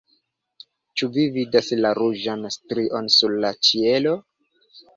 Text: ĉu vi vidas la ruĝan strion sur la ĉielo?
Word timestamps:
ĉu 1.01 1.09
vi 1.17 1.25
vidas 1.35 1.69
la 1.85 1.93
ruĝan 2.01 2.49
strion 2.57 3.13
sur 3.19 3.39
la 3.47 3.55
ĉielo? 3.69 4.19